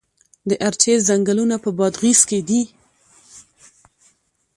[0.49, 2.61] د ارچې ځنګلونه په بادغیس کې دي؟